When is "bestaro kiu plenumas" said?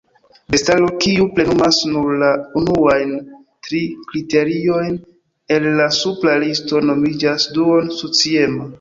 0.53-1.81